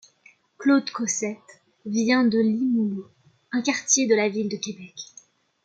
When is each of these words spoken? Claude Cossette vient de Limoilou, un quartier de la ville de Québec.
Claude 0.57 0.89
Cossette 0.89 1.61
vient 1.85 2.23
de 2.25 2.39
Limoilou, 2.39 3.05
un 3.51 3.61
quartier 3.61 4.07
de 4.07 4.15
la 4.15 4.29
ville 4.29 4.49
de 4.49 4.57
Québec. 4.57 4.95